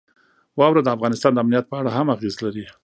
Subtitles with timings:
[0.57, 2.65] واوره د افغانستان د امنیت په اړه هم اغېز لري.